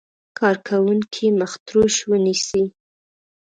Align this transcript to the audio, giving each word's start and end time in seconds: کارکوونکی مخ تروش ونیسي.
کارکوونکی 0.37 1.25
مخ 1.39 1.51
تروش 1.65 1.95
ونیسي. 2.09 2.63